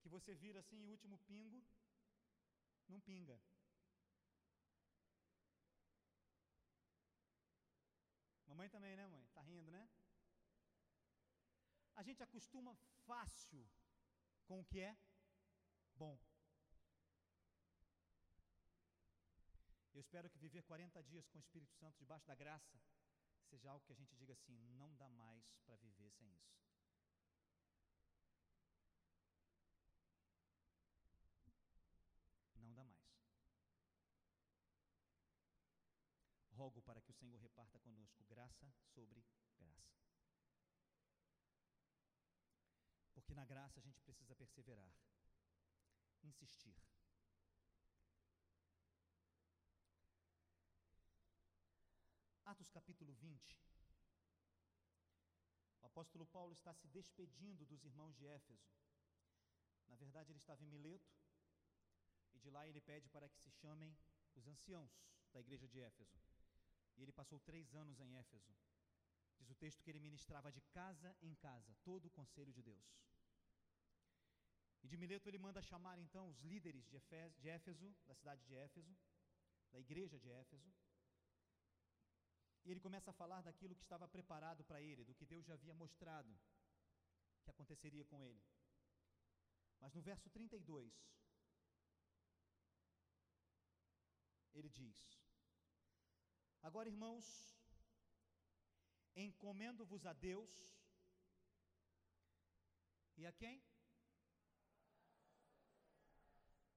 [0.00, 1.64] que você vira assim, o último pingo,
[2.88, 3.40] não pinga.
[8.56, 9.24] Mãe também, né, mãe?
[9.32, 9.88] Tá rindo, né?
[11.94, 12.74] A gente acostuma
[13.06, 13.64] fácil
[14.52, 14.94] com o que é
[15.94, 16.18] bom.
[19.94, 22.78] Eu espero que viver 40 dias com o Espírito Santo debaixo da graça
[23.48, 26.52] seja algo que a gente diga assim: não dá mais para viver sem isso.
[32.56, 33.08] Não dá mais.
[36.50, 39.24] Rogo para que o Senhor reparta conosco graça sobre
[39.58, 40.11] graça.
[43.22, 44.92] Porque na graça a gente precisa perseverar,
[46.24, 46.76] insistir.
[52.44, 53.56] Atos capítulo 20.
[55.80, 58.68] O apóstolo Paulo está se despedindo dos irmãos de Éfeso.
[59.86, 61.14] Na verdade, ele estava em Mileto,
[62.34, 63.96] e de lá ele pede para que se chamem
[64.34, 64.90] os anciãos
[65.32, 66.20] da igreja de Éfeso.
[66.96, 68.52] E ele passou três anos em Éfeso.
[69.38, 73.11] Diz o texto que ele ministrava de casa em casa todo o conselho de Deus.
[74.82, 78.96] E de Mileto ele manda chamar então os líderes de Éfeso, da cidade de Éfeso,
[79.70, 80.72] da igreja de Éfeso,
[82.64, 85.54] e ele começa a falar daquilo que estava preparado para ele, do que Deus já
[85.54, 86.32] havia mostrado
[87.42, 88.42] que aconteceria com ele.
[89.80, 90.92] Mas no verso 32,
[94.54, 94.96] ele diz:
[96.62, 97.26] Agora, irmãos,
[99.16, 100.52] encomendo-vos a Deus
[103.16, 103.60] e a quem?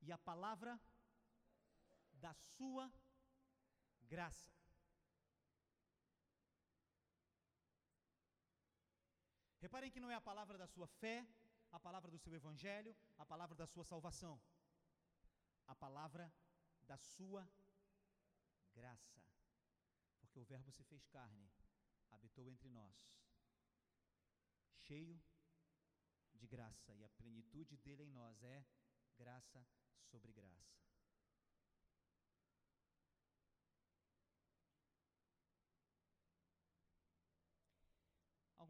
[0.06, 0.80] E a palavra
[2.14, 2.86] da sua
[4.14, 4.56] graça
[9.66, 11.28] Reparem que não é a palavra da sua fé,
[11.72, 14.40] a palavra do seu evangelho, a palavra da sua salvação.
[15.66, 16.32] A palavra
[16.84, 17.50] da sua
[18.76, 19.20] graça.
[20.20, 21.50] Porque o Verbo se fez carne,
[22.12, 22.96] habitou entre nós,
[24.76, 25.20] cheio
[26.36, 28.64] de graça, e a plenitude dele em nós é
[29.18, 29.66] graça
[30.12, 30.76] sobre graça.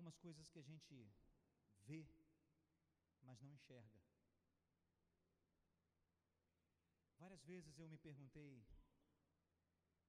[0.05, 1.11] algumas coisas que a gente
[1.81, 2.07] vê,
[3.21, 3.99] mas não enxerga.
[7.17, 8.63] Várias vezes eu me perguntei,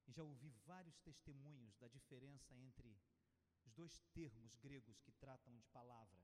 [0.06, 3.00] e já ouvi vários testemunhos da diferença entre
[3.64, 6.22] os dois termos gregos que tratam de palavra: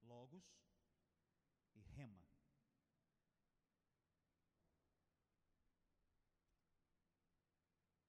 [0.00, 0.44] logos
[1.78, 2.26] e rema.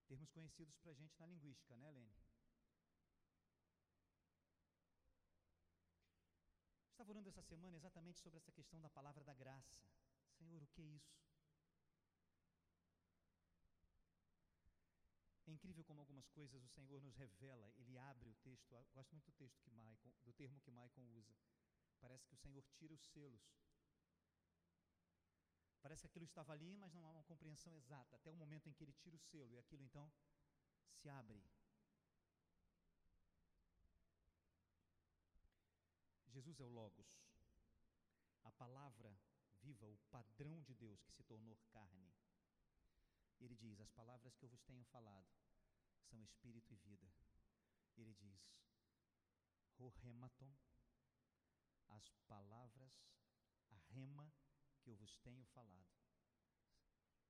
[0.08, 2.16] Termos conhecidos para a gente na linguística, né, Lene?
[6.92, 9.82] Estava orando essa semana exatamente sobre essa questão da palavra da graça.
[10.38, 11.20] Senhor, o que é isso?
[15.48, 18.72] É incrível como algumas coisas o Senhor nos revela, Ele abre o texto.
[18.72, 21.34] Eu gosto muito do texto que Maicon, do termo que Maicon usa.
[22.00, 23.42] Parece que o Senhor tira os selos.
[25.82, 28.74] Parece que aquilo estava ali, mas não há uma compreensão exata, até o momento em
[28.74, 30.12] que ele tira o selo, e aquilo então
[30.92, 31.42] se abre.
[36.28, 37.08] Jesus é o Logos,
[38.44, 39.18] a palavra
[39.62, 42.14] viva, o padrão de Deus que se tornou carne.
[43.40, 45.28] Ele diz: As palavras que eu vos tenho falado
[46.04, 47.12] são espírito e vida.
[47.98, 48.42] Ele diz:
[49.78, 49.92] O
[51.90, 52.92] as palavras,
[53.72, 54.32] a rema
[54.82, 55.90] que eu vos tenho falado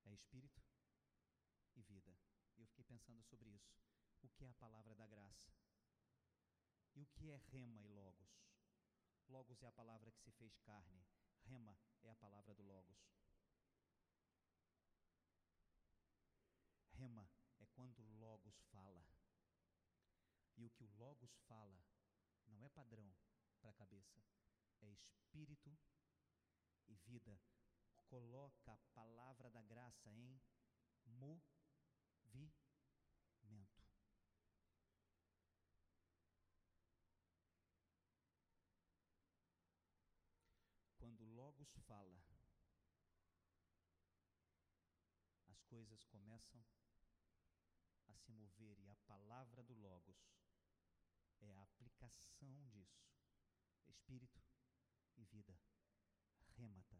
[0.05, 0.61] é espírito
[1.75, 2.17] e vida.
[2.57, 3.73] E eu fiquei pensando sobre isso.
[4.21, 5.53] O que é a palavra da graça?
[6.95, 8.29] E o que é rema e logos?
[9.29, 11.05] Logos é a palavra que se fez carne.
[11.43, 12.97] Rema é a palavra do Logos.
[16.93, 17.29] Rema
[17.59, 19.05] é quando o Logos fala.
[20.57, 21.85] E o que o Logos fala
[22.47, 23.15] não é padrão
[23.59, 24.21] para a cabeça,
[24.81, 25.77] é espírito
[26.87, 27.39] e vida.
[28.07, 30.41] Coloca a palavra da graça em
[31.05, 31.49] movimento.
[41.09, 42.23] quando Logos fala,
[45.47, 46.63] as coisas começam
[48.07, 50.17] a se mover e a palavra do Logos
[51.41, 53.18] é a aplicação disso.
[53.89, 54.41] Espírito
[55.17, 55.59] e vida.
[56.55, 56.99] Remata.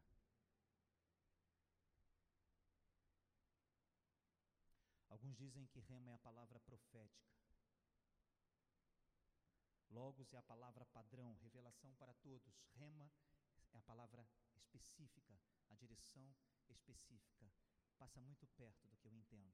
[5.10, 7.30] Alguns dizem que rema é a palavra profética.
[9.90, 12.54] Logos é a palavra padrão, revelação para todos.
[12.76, 13.12] Rema
[13.74, 16.34] é a palavra específica, a direção
[16.70, 17.52] específica.
[17.98, 19.54] Passa muito perto do que eu entendo.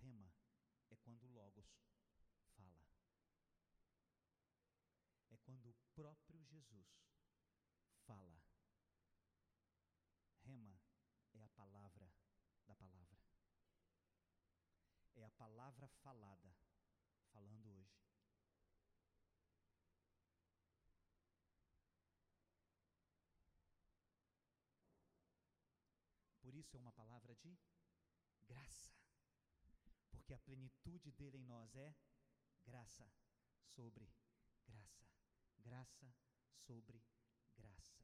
[0.00, 0.32] Rema
[0.90, 1.66] é quando Logos
[2.56, 2.84] fala.
[5.30, 6.86] É quando o próprio Jesus
[8.04, 8.44] fala.
[10.42, 10.78] Rema
[11.32, 12.12] é a palavra
[12.66, 13.18] da palavra.
[15.14, 16.54] É a palavra falada,
[17.32, 17.98] falando hoje.
[26.42, 27.58] Por isso é uma palavra de
[28.46, 28.92] graça.
[30.10, 31.96] Porque a plenitude dele em nós é
[32.66, 33.10] graça
[33.64, 34.14] sobre
[34.66, 35.17] graça.
[35.68, 36.10] Graça
[36.66, 37.04] sobre
[37.54, 38.02] graça.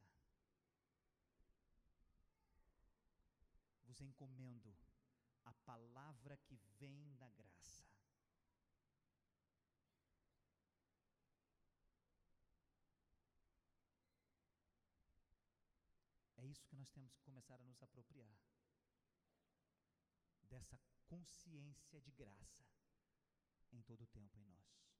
[3.85, 4.77] Vos encomendo
[5.45, 7.89] a palavra que vem da graça.
[16.37, 18.37] É isso que nós temos que começar a nos apropriar
[20.43, 22.63] dessa consciência de graça
[23.71, 24.94] em todo o tempo em nós.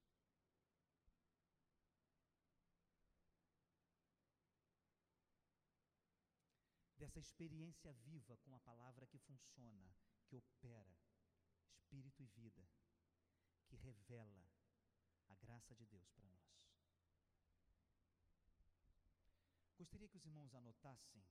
[7.16, 9.96] Dessa experiência viva com a palavra que funciona,
[10.26, 10.94] que opera,
[11.72, 12.68] espírito e vida,
[13.68, 14.46] que revela
[15.30, 16.60] a graça de Deus para nós.
[19.78, 21.24] Gostaria que os irmãos anotassem,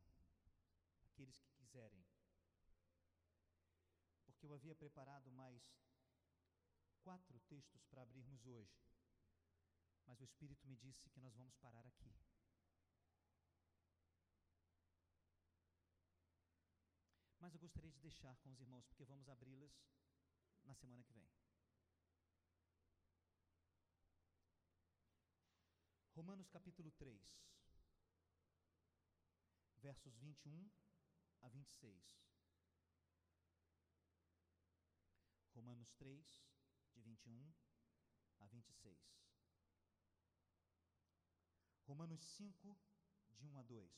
[1.03, 2.03] aqueles que quiserem,
[4.25, 5.63] porque eu havia preparado mais
[7.03, 8.81] quatro textos para abrirmos hoje,
[10.07, 12.34] mas o Espírito me disse que nós vamos parar aqui.
[17.45, 19.71] Mas eu gostaria de deixar com os irmãos, porque vamos abri-las
[20.65, 21.29] na semana que vem.
[26.15, 27.21] Romanos capítulo 3
[29.77, 30.71] versos 21
[31.43, 32.19] a 26.
[35.55, 36.49] Romanos 3,
[36.95, 37.55] de 21
[38.39, 38.99] a 26.
[41.83, 42.75] Romanos 5,
[43.33, 43.93] de 1 a 2.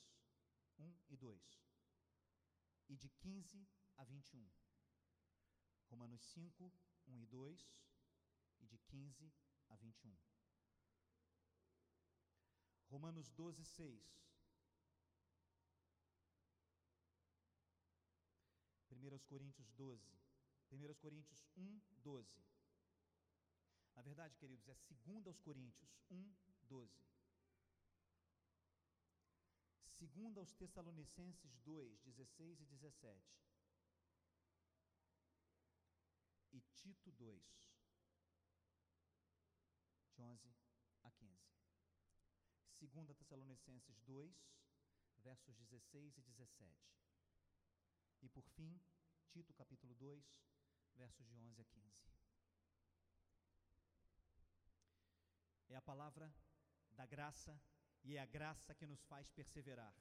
[0.81, 1.76] 1 e 2.
[2.89, 3.67] E de 15
[3.97, 4.49] a 21.
[5.91, 6.73] Romanos 5,
[7.07, 7.73] 1 e 2.
[8.61, 9.33] E de 15
[9.69, 10.17] a 21.
[12.89, 14.27] Romanos 12, 6
[19.07, 20.03] 1 Coríntios 12.
[20.73, 22.29] 1 Coríntios 1, 12.
[23.95, 27.16] Na verdade, queridos, é 2 Coríntios 1, 12.
[30.05, 33.19] 2 aos Tessalonicenses 2, 16 e 17.
[36.53, 37.43] E Tito 2,
[40.15, 40.55] de 11
[41.03, 41.57] a 15.
[42.81, 44.35] 2 Tessalonicenses 2,
[45.19, 46.97] versos 16 e 17.
[48.23, 48.79] E por fim,
[49.29, 50.25] Tito capítulo 2,
[50.95, 52.05] versos de 11 a 15.
[55.69, 56.33] É a palavra
[56.93, 57.61] da graça
[58.07, 59.95] e é a graça que nos faz perseverar.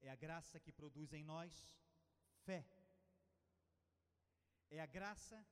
[0.00, 1.52] É a graça que produz em nós
[2.46, 2.64] fé.
[4.70, 5.46] É a graça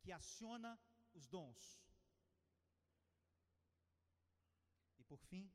[0.00, 0.76] que aciona
[1.14, 1.62] os dons.
[4.98, 5.48] E por fim,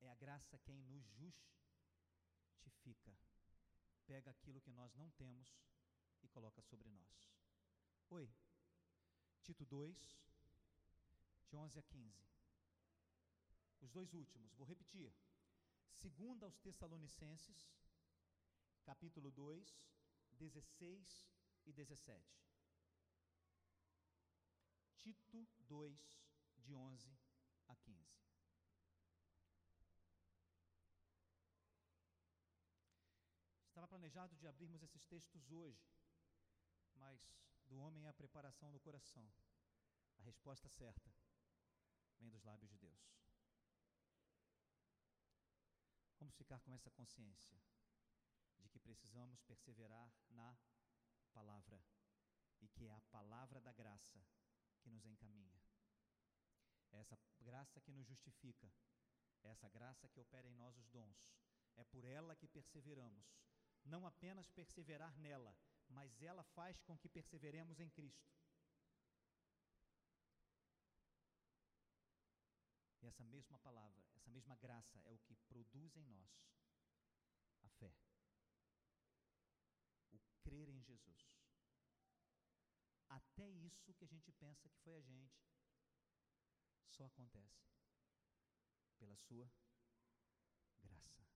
[0.00, 3.18] é a graça quem nos justifica
[4.06, 5.60] pega aquilo que nós não temos
[6.22, 7.28] e coloca sobre nós.
[8.08, 8.32] Oi,
[9.42, 10.27] Tito 2,
[11.48, 12.28] de 11 a 15.
[13.80, 15.12] Os dois últimos, vou repetir.
[15.94, 17.72] Segunda aos Tessalonicenses,
[18.84, 19.88] capítulo 2,
[20.32, 21.26] 16
[21.66, 22.22] e 17.
[24.98, 25.98] Tito 2,
[26.58, 27.18] de 11
[27.68, 28.18] a 15.
[33.68, 35.88] Estava planejado de abrirmos esses textos hoje,
[36.94, 37.20] mas
[37.66, 39.32] do homem é a preparação do coração.
[40.18, 41.17] A resposta certa
[42.18, 43.00] vem dos lábios de Deus.
[46.18, 47.58] Vamos ficar com essa consciência
[48.58, 50.56] de que precisamos perseverar na
[51.32, 51.82] palavra
[52.60, 54.24] e que é a palavra da graça
[54.80, 55.60] que nos encaminha.
[56.90, 58.72] É essa graça que nos justifica,
[59.42, 61.16] é essa graça que opera em nós os dons.
[61.76, 63.26] É por ela que perseveramos
[63.84, 65.56] não apenas perseverar nela,
[65.88, 68.37] mas ela faz com que perseveremos em Cristo.
[73.08, 76.30] Essa mesma palavra, essa mesma graça é o que produz em nós
[77.62, 77.92] a fé.
[80.12, 81.26] O crer em Jesus.
[83.08, 85.40] Até isso que a gente pensa que foi a gente,
[86.90, 87.66] só acontece
[88.98, 89.50] pela Sua
[90.78, 91.26] graça.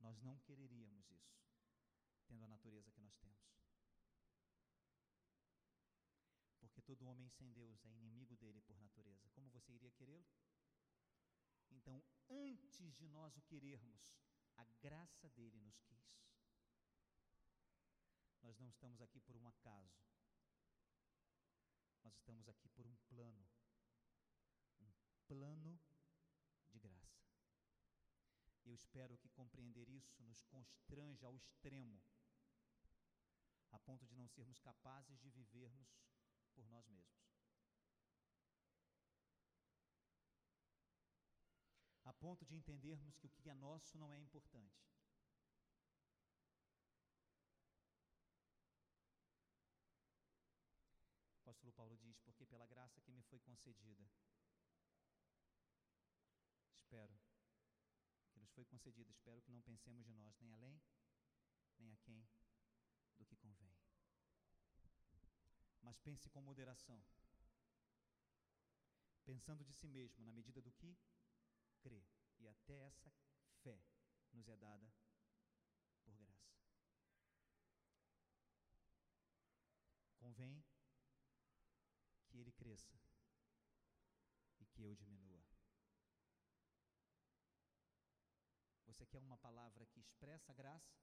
[0.00, 1.38] Nós não quereríamos isso
[2.26, 3.48] tendo a natureza que nós temos.
[6.88, 9.28] todo homem sem Deus é inimigo dele por natureza.
[9.34, 10.24] Como você iria querê-lo?
[11.70, 14.14] Então, antes de nós o querermos,
[14.56, 16.18] a graça dele nos quis.
[18.42, 20.02] Nós não estamos aqui por um acaso.
[22.02, 23.48] Nós estamos aqui por um plano.
[24.80, 24.90] Um
[25.26, 25.80] plano
[26.70, 27.18] de graça.
[28.64, 32.02] Eu espero que compreender isso nos constranja ao extremo,
[33.70, 35.88] a ponto de não sermos capazes de vivermos
[36.54, 37.27] por nós mesmos.
[42.08, 44.80] A ponto de entendermos que o que é nosso não é importante.
[51.36, 54.10] O apóstolo Paulo diz: Porque pela graça que me foi concedida,
[56.78, 57.20] espero
[58.32, 60.80] que nos foi concedida, espero que não pensemos de nós nem além,
[61.78, 62.26] nem a quem
[63.18, 63.76] do que convém
[65.88, 67.02] mas pense com moderação,
[69.24, 70.94] pensando de si mesmo na medida do que
[71.80, 72.04] crê,
[72.38, 73.10] e até essa
[73.62, 73.80] fé
[74.32, 74.92] nos é dada
[76.04, 76.58] por graça.
[80.18, 80.64] Convém
[82.26, 83.00] que ele cresça
[84.60, 85.46] e que eu diminua.
[88.86, 90.98] Você quer uma palavra que expressa a graça?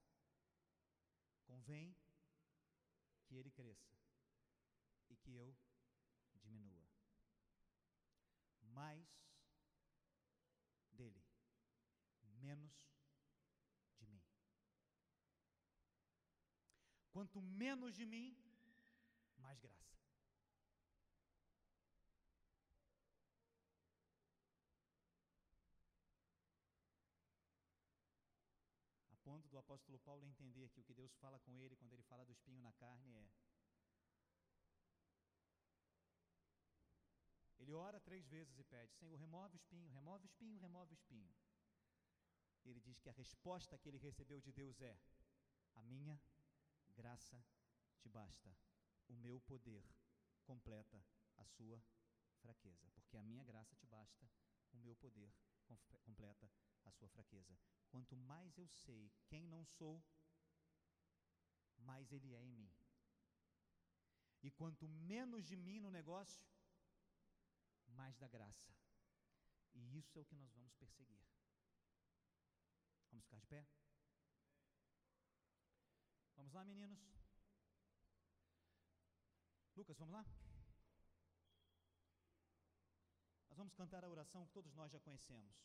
[1.44, 1.96] Convém
[3.24, 3.96] que ele cresça
[5.08, 5.56] e que eu
[6.34, 6.86] diminua.
[8.60, 9.08] Mais
[10.92, 11.24] dele,
[12.46, 12.74] menos
[13.98, 14.22] de mim.
[17.14, 18.28] Quanto menos de mim,
[19.44, 19.84] mais graça.
[29.10, 32.04] A ponto do apóstolo Paulo entender que o que Deus fala com ele quando ele
[32.04, 33.28] fala do espinho na carne é
[37.58, 40.94] Ele ora três vezes e pede: Senhor, remove o espinho, remove o espinho, remove o
[40.94, 41.34] espinho.
[42.66, 44.98] Ele diz que a resposta que ele recebeu de Deus é:
[45.74, 46.20] A minha
[46.94, 47.42] graça
[48.00, 48.56] te basta,
[49.08, 49.84] o meu poder
[50.44, 51.04] completa
[51.36, 51.80] a sua
[52.40, 52.90] fraqueza.
[52.90, 54.28] Porque a minha graça te basta,
[54.72, 55.32] o meu poder
[56.04, 56.50] completa
[56.84, 57.56] a sua fraqueza.
[57.88, 60.04] Quanto mais eu sei quem não sou,
[61.78, 62.74] mais Ele é em mim.
[64.42, 66.44] E quanto menos de mim no negócio,
[67.86, 68.74] mais da graça.
[69.74, 71.24] E isso é o que nós vamos perseguir.
[73.16, 73.66] Vamos ficar de pé?
[76.36, 76.98] Vamos lá, meninos?
[79.74, 80.26] Lucas, vamos lá?
[83.48, 85.56] Nós vamos cantar a oração que todos nós já conhecemos.